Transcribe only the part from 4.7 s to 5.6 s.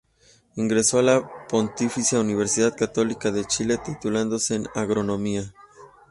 agronomía.